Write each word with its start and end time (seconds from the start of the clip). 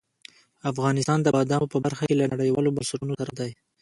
افغانستان 0.71 1.19
د 1.21 1.27
بادامو 1.35 1.71
په 1.73 1.77
برخه 1.85 2.03
کې 2.07 2.15
له 2.19 2.25
نړیوالو 2.33 2.73
بنسټونو 2.75 3.13
سره 3.21 3.31
دی. 3.39 3.51